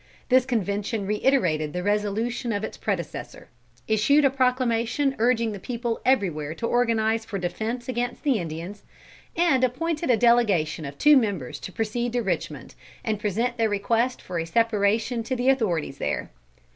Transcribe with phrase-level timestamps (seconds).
[0.29, 3.49] This convention reiterated the resolution of its predecessor;
[3.87, 8.81] issued a proclamation urging the people everywhere to organise for defence against the Indians,
[9.35, 14.23] and appointed a delegation of two members to proceed to Richmond, and present their request
[14.23, 16.31] for a separation to the authorities there.